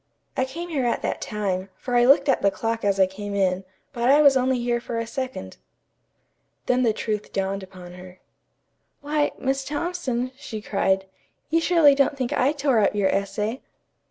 I 0.35 0.45
came 0.45 0.69
here 0.69 0.87
at 0.87 1.03
that 1.03 1.21
time, 1.21 1.69
for 1.77 1.95
I 1.95 2.05
looked 2.05 2.27
at 2.27 2.41
the 2.41 2.49
clock 2.49 2.83
as 2.83 2.99
I 2.99 3.05
came 3.05 3.35
in, 3.35 3.63
but 3.93 4.09
I 4.09 4.19
was 4.23 4.35
only 4.35 4.57
here 4.59 4.81
for 4.81 4.97
a 4.97 5.05
second." 5.05 5.57
Then 6.65 6.81
the 6.81 6.91
truth 6.91 7.31
dawned 7.31 7.61
upon 7.61 7.93
her. 7.93 8.19
"Why, 9.01 9.31
Miss 9.37 9.63
Thompson," 9.63 10.31
she 10.35 10.59
cried, 10.59 11.05
"you 11.51 11.61
surely 11.61 11.93
don't 11.93 12.17
think 12.17 12.33
I 12.33 12.51
tore 12.51 12.79
up 12.79 12.95
your 12.95 13.09
essay?" 13.09 13.61